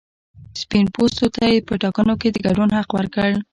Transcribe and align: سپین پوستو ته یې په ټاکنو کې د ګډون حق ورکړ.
سپین 0.61 0.85
پوستو 0.95 1.27
ته 1.35 1.43
یې 1.51 1.65
په 1.67 1.73
ټاکنو 1.83 2.13
کې 2.21 2.29
د 2.31 2.37
ګډون 2.45 2.69
حق 2.77 2.89
ورکړ. 2.97 3.29